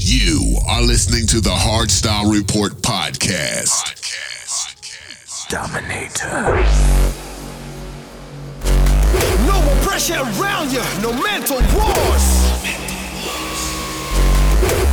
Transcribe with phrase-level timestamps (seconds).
[0.00, 3.98] You are listening to the Hardstyle Report podcast.
[5.48, 6.54] Dominator.
[9.44, 12.26] No more pressure around you, no mental wars.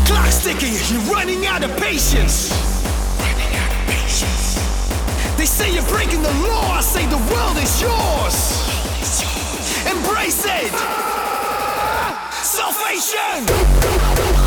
[0.08, 2.50] Clock's ticking, you're running out of patience.
[5.38, 8.66] They say you're breaking the law, I say the world is yours.
[9.86, 10.74] Embrace it.
[12.42, 13.46] Salvation.
[13.46, 14.45] Salvation!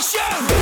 [0.00, 0.61] Salvation!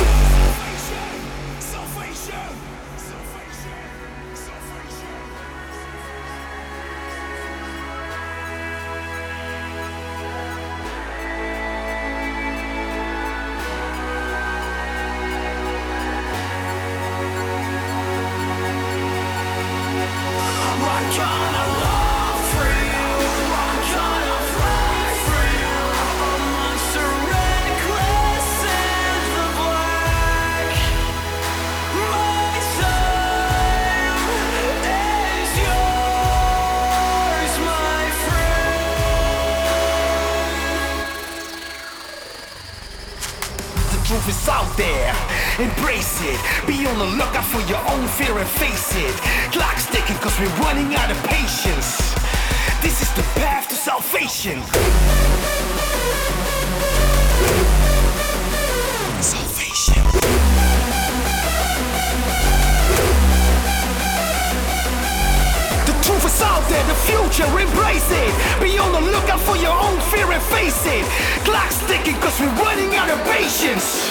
[67.31, 68.61] Future, embrace it.
[68.61, 71.05] Be on the lookout for your own fear and face it.
[71.45, 74.09] Clock's ticking cause we're running out of patience.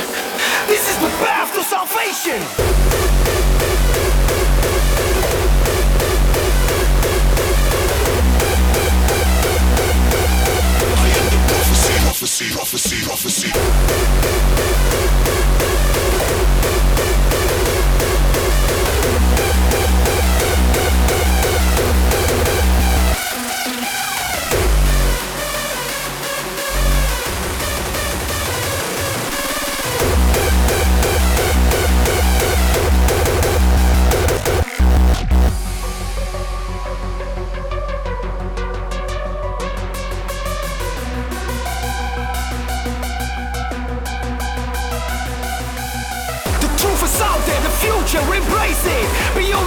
[0.66, 2.40] This is the path to salvation.
[12.02, 14.20] Prophecy, prophecy, prophecy, prophecy.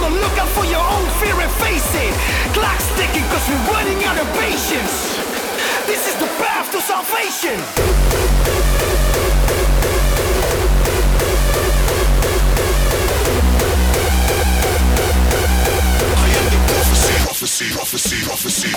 [0.04, 2.12] The lookout for your own fear and face it.
[2.52, 5.16] Clock's ticking cause we're running out of patience.
[5.86, 7.58] This is the path to salvation.
[16.16, 18.72] I am the prophecy, prophecy, prophecy, prophecy.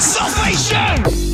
[0.00, 1.27] Salvation!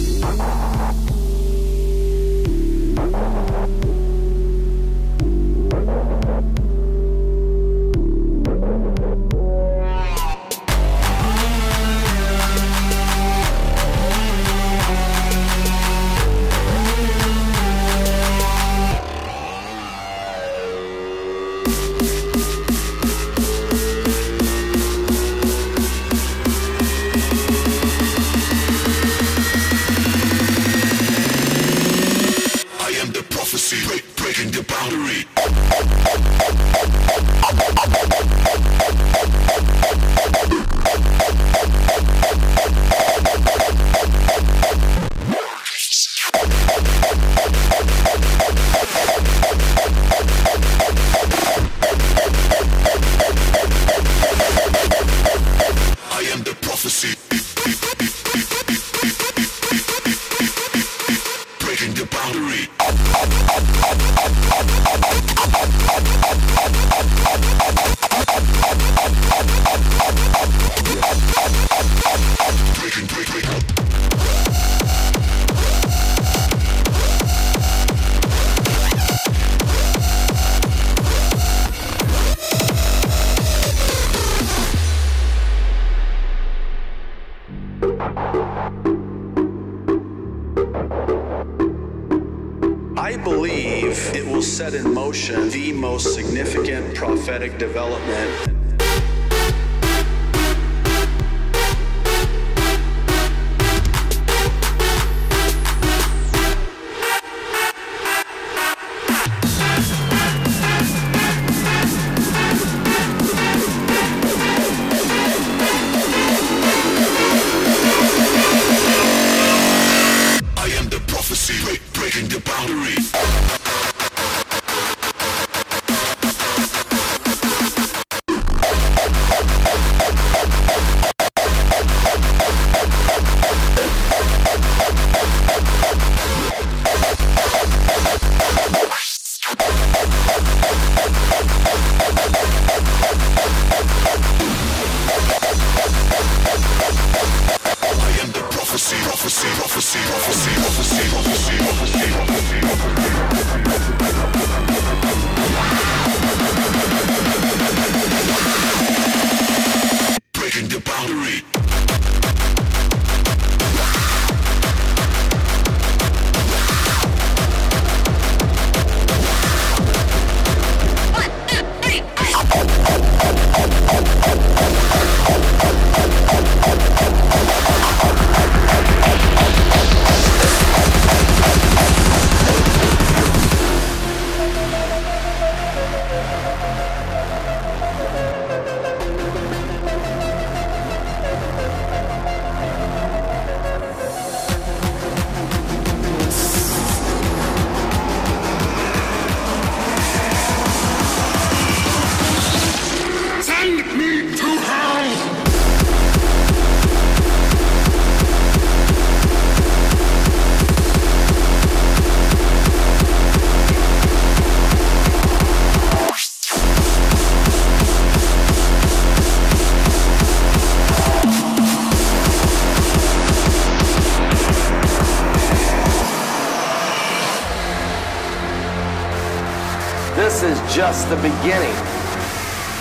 [231.14, 231.74] The beginning.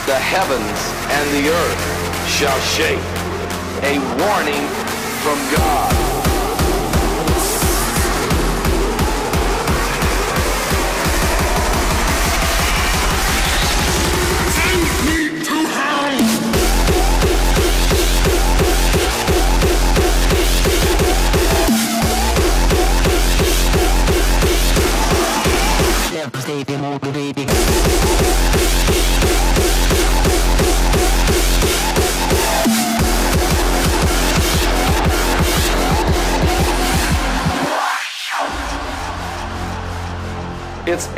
[0.07, 0.79] The heavens
[1.11, 3.03] and the earth shall shake.
[3.83, 4.65] A warning
[5.21, 5.92] from God.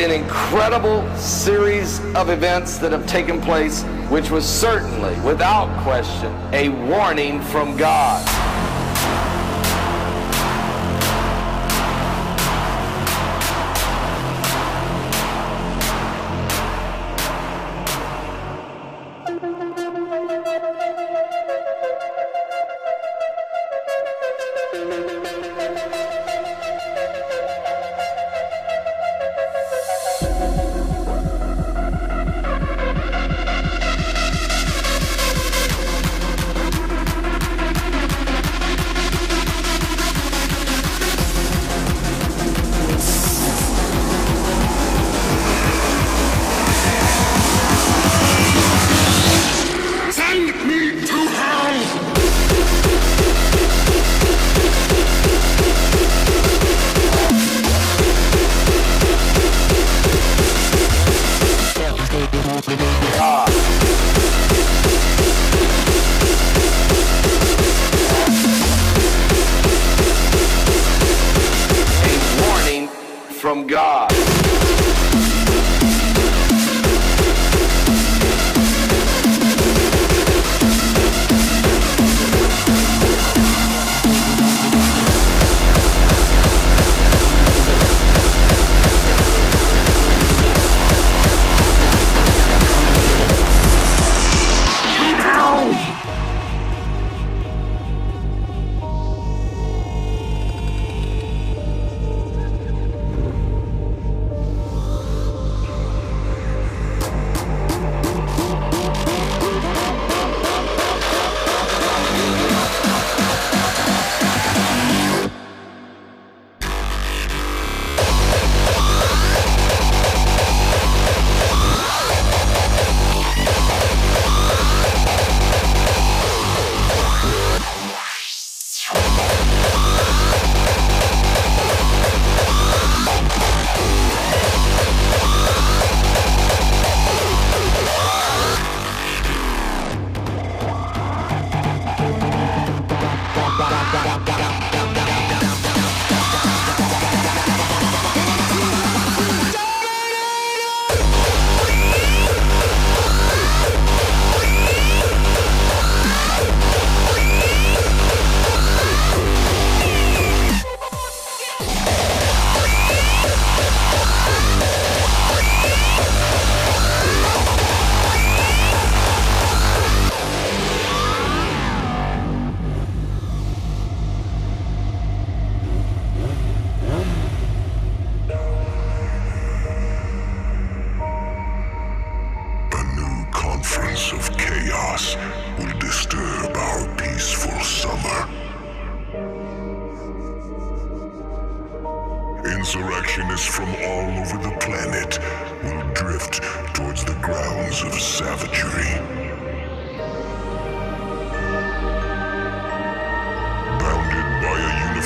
[0.06, 3.82] An incredible series of events that have taken place,
[4.12, 8.35] which was certainly, without question, a warning from God.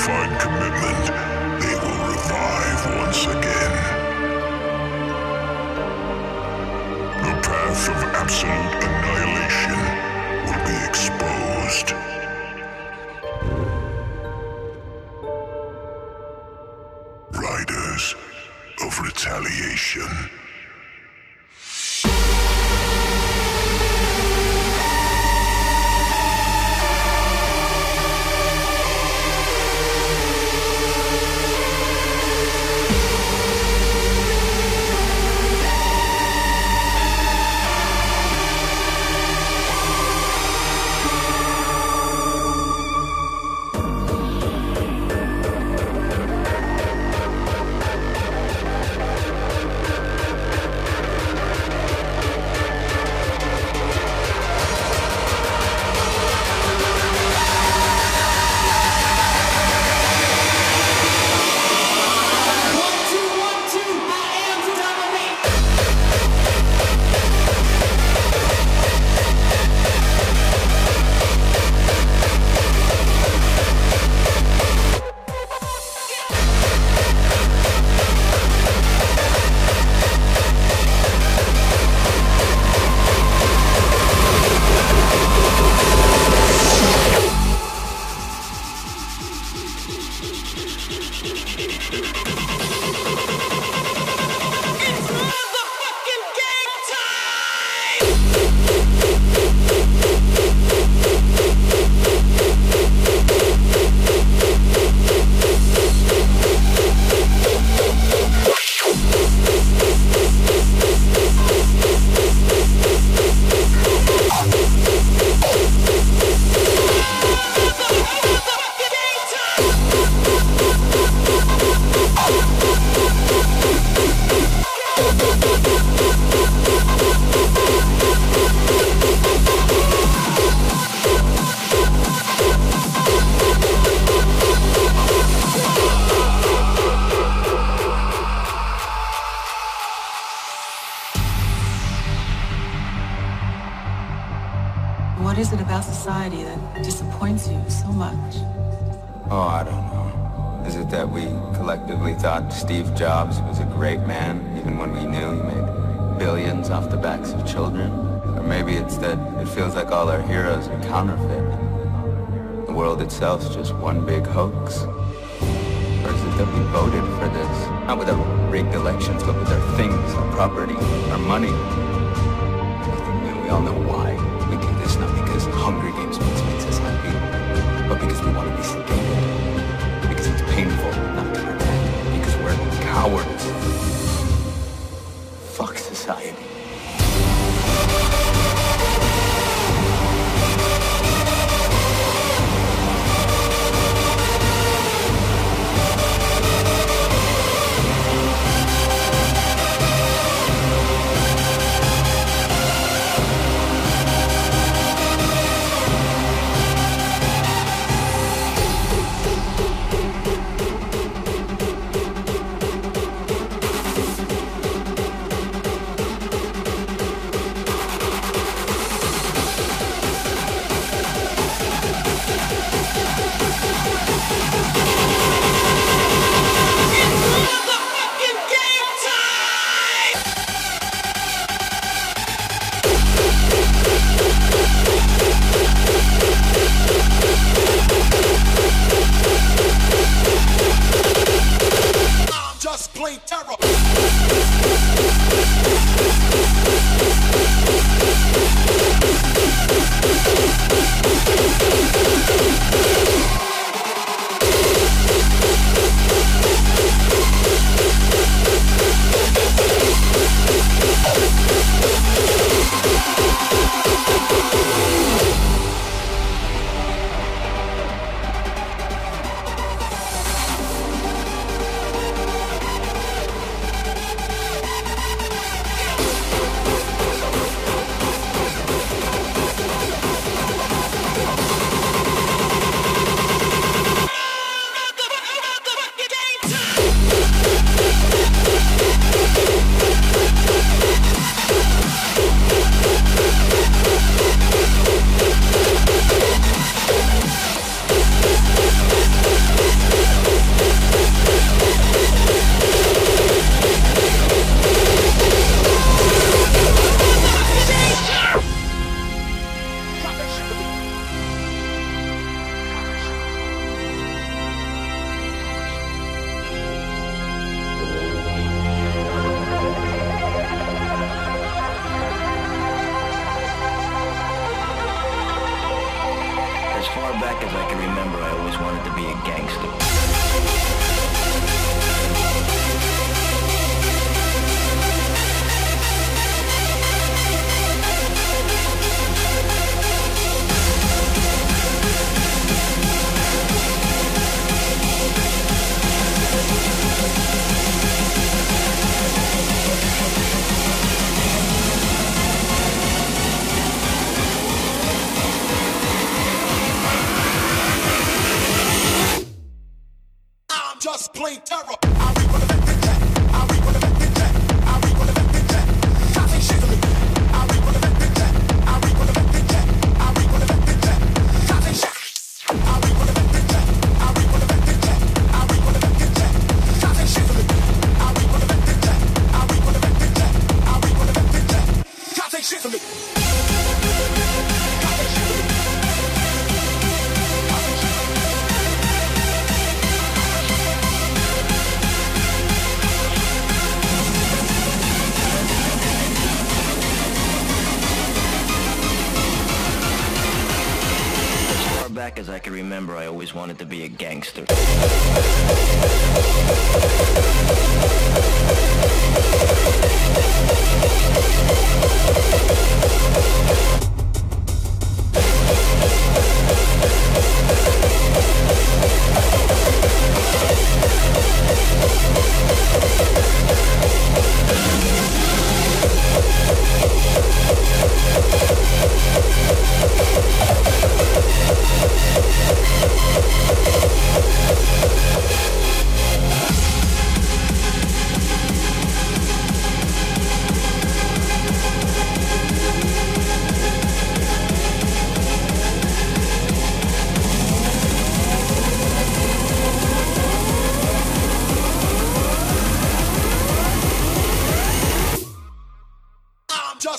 [0.09, 1.28] A commitment,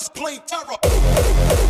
[0.01, 1.70] just plain terror.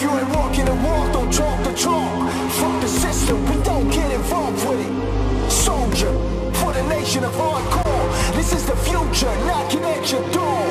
[0.00, 2.32] If you ain't walking the walk, don't talk the talk.
[2.52, 5.50] Fuck the system, we don't get involved with it.
[5.50, 6.10] Soldier,
[6.54, 8.34] for the nation of hardcore.
[8.34, 10.64] This is the future knocking at your door.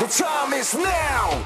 [0.00, 1.44] The time is now.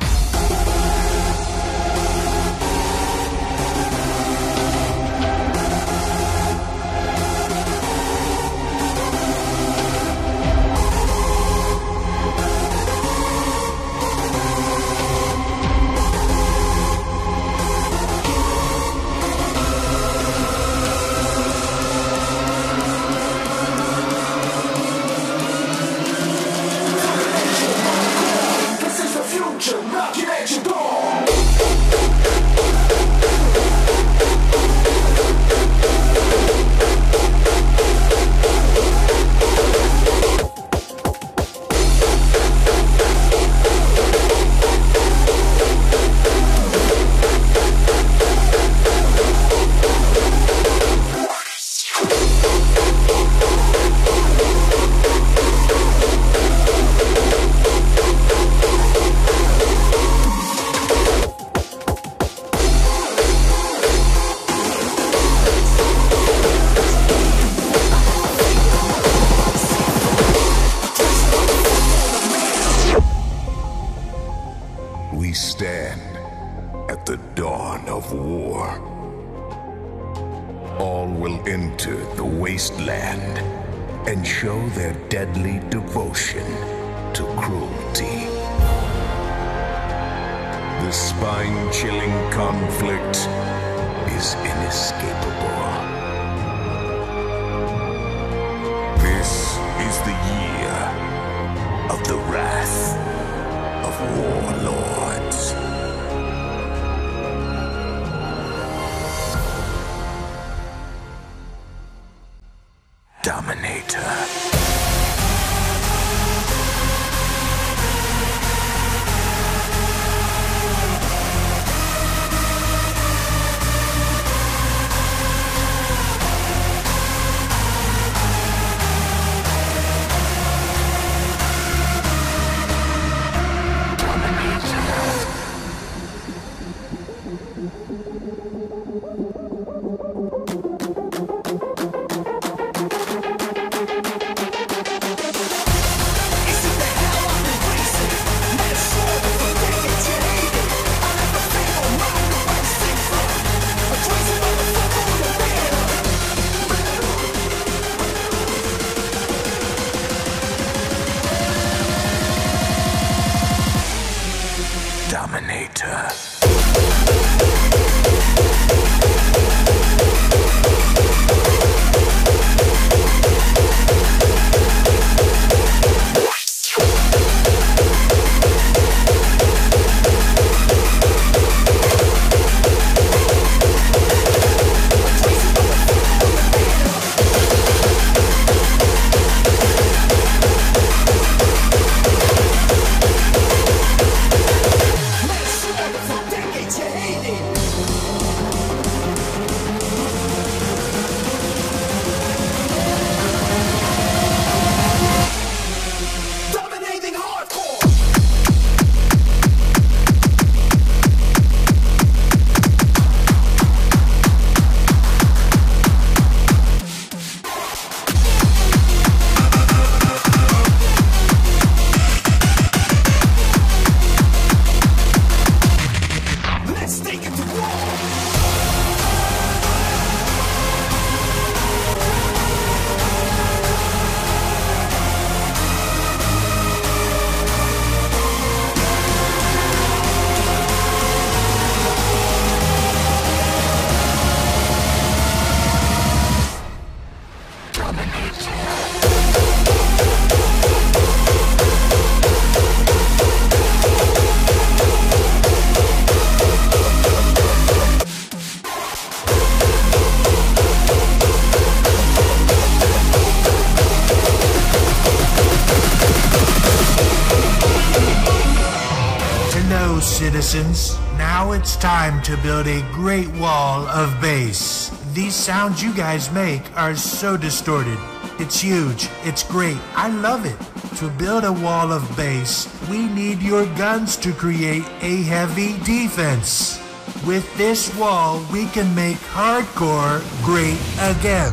[272.31, 274.91] to build a great wall of bass.
[275.15, 277.99] These sounds you guys make are so distorted.
[278.39, 279.09] It's huge.
[279.25, 279.79] It's great.
[279.97, 280.57] I love it.
[280.99, 286.79] To build a wall of bass, we need your guns to create a heavy defense.
[287.27, 291.53] With this wall, we can make hardcore great again.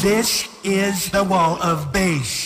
[0.00, 2.45] This is the wall of bass.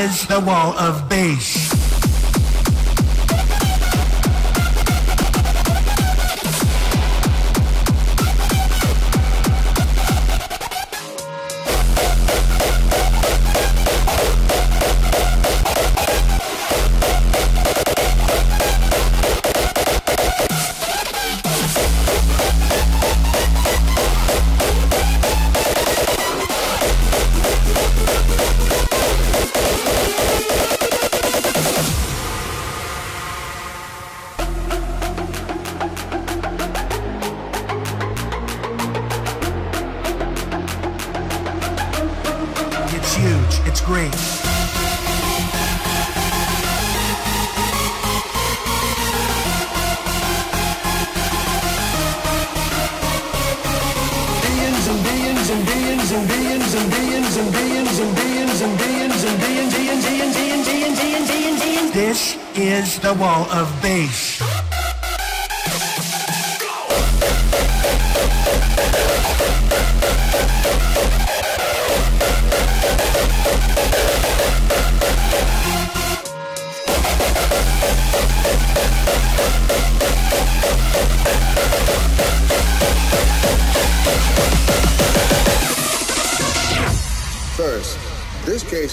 [0.00, 1.79] is the wall of bass.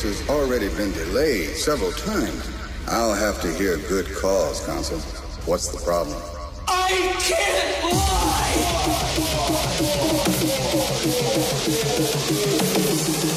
[0.07, 2.49] has already been delayed several times.
[2.87, 4.99] I'll have to hear good cause, Consul.
[5.45, 6.15] What's the problem?
[6.67, 7.83] I can't
[13.23, 13.36] lie!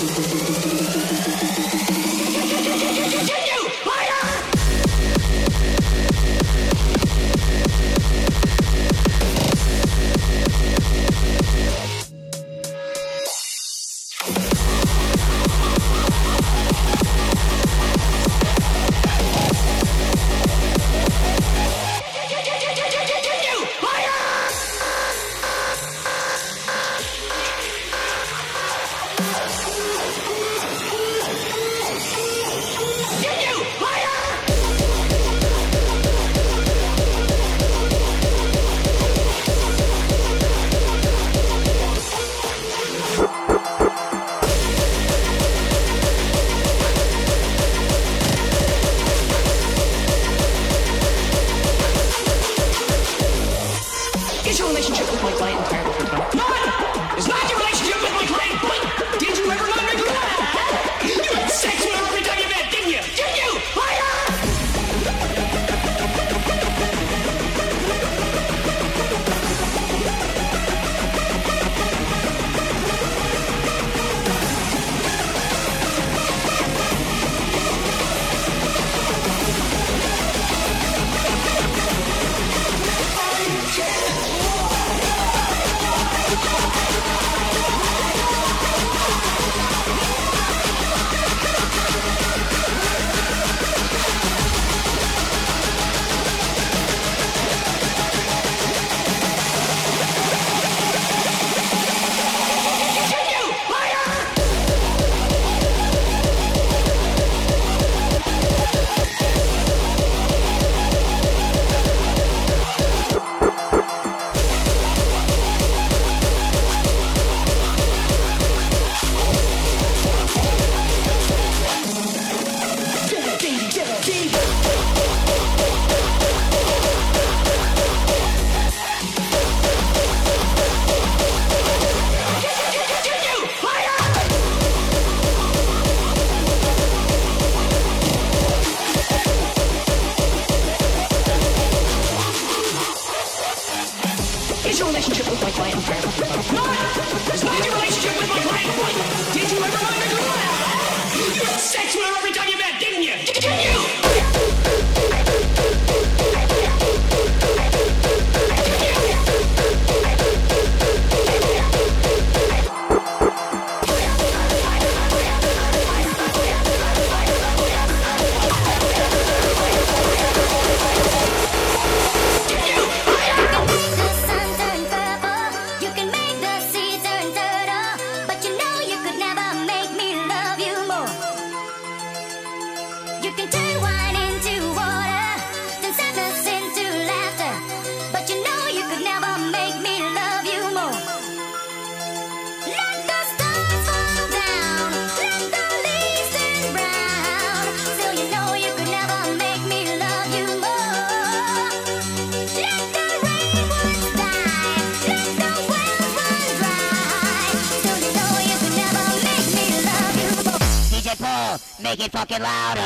[212.00, 212.80] make it fucking louder.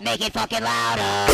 [0.00, 1.32] make it fucking louder.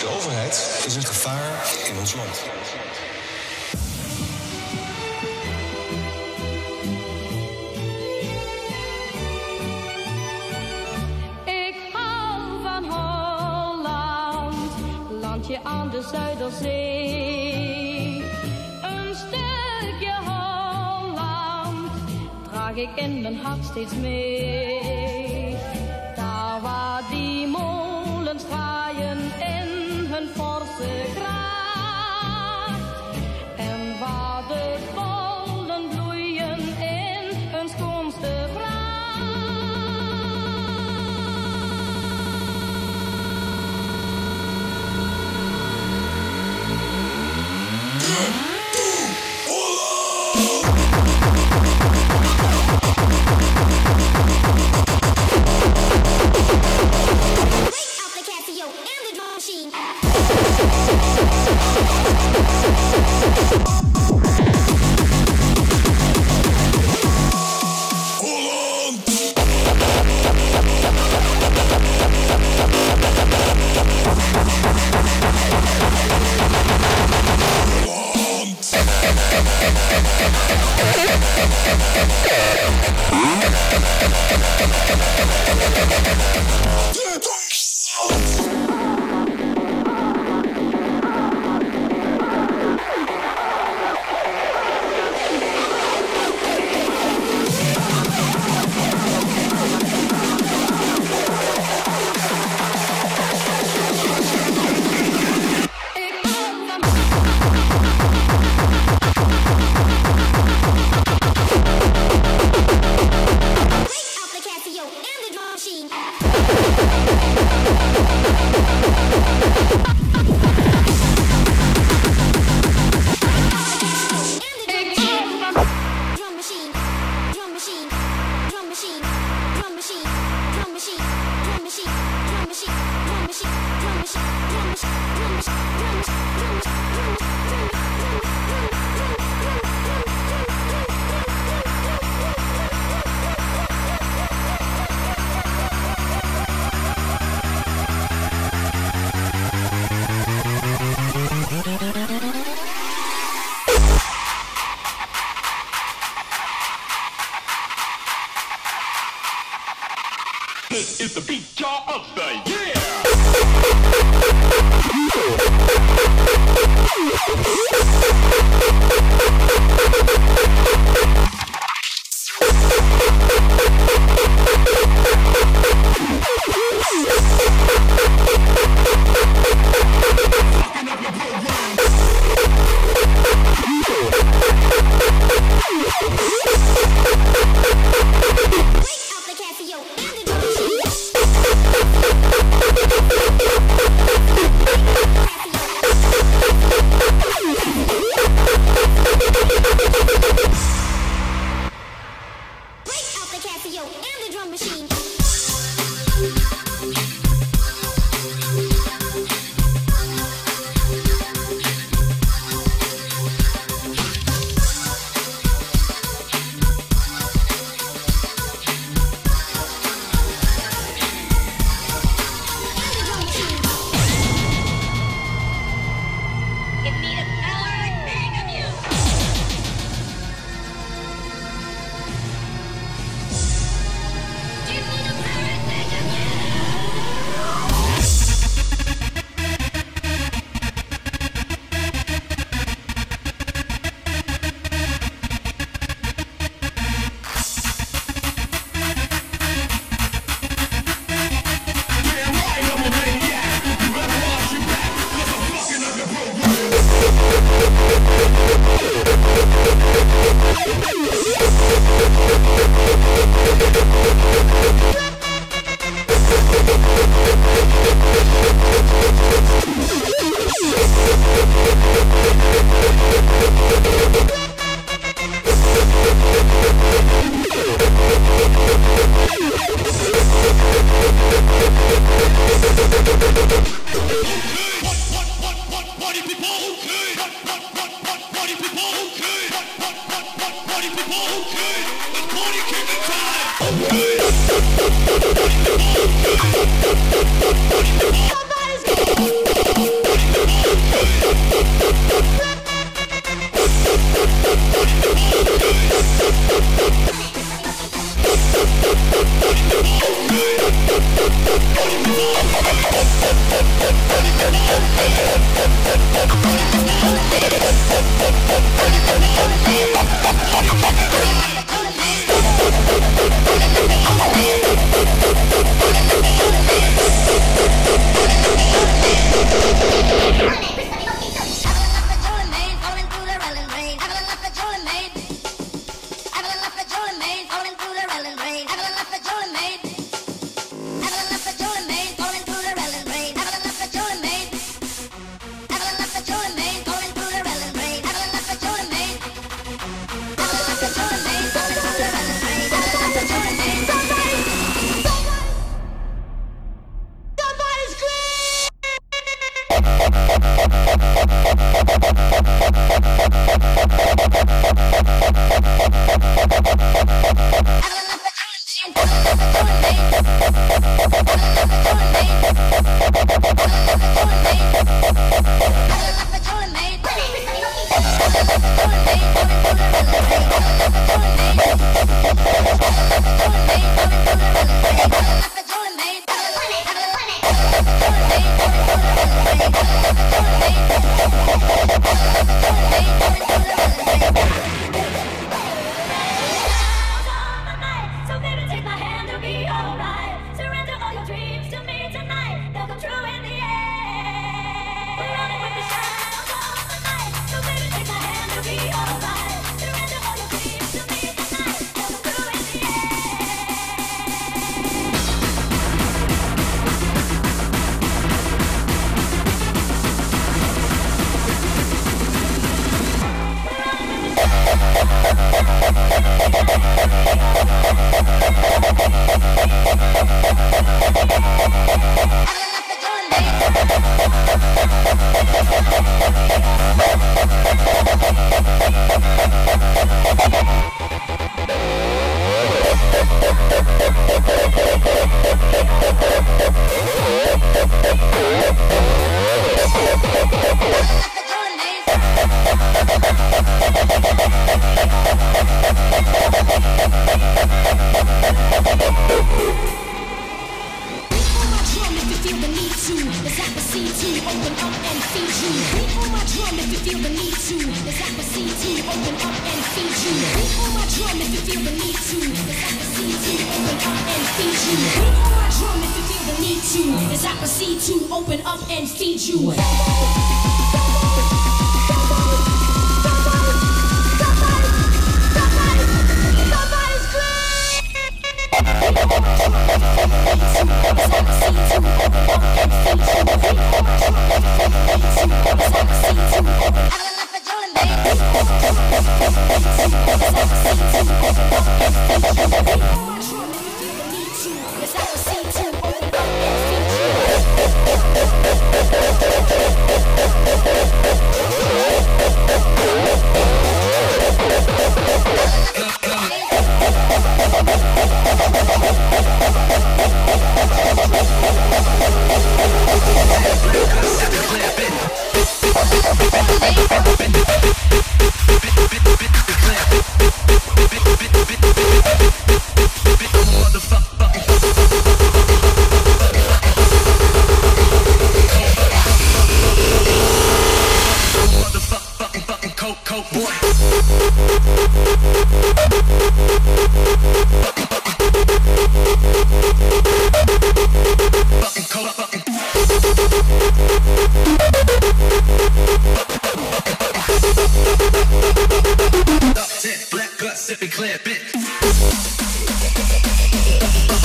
[0.00, 2.42] De overheid is een gevaar in ons land.
[11.44, 14.72] Ik hou van Holland,
[15.20, 18.22] landje aan de Zuiderzee.
[18.82, 21.90] Een stukje Holland
[22.50, 25.01] draag ik in mijn hart steeds mee.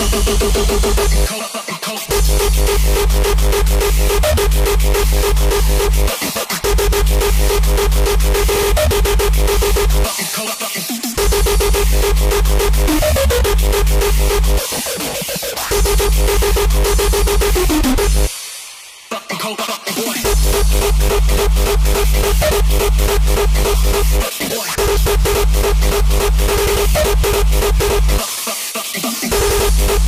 [0.10, 0.38] Black